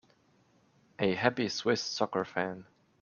A 0.97 1.13
happy 1.13 1.47
Swiss 1.47 1.79
soccer 1.83 2.25
fan. 2.25 2.65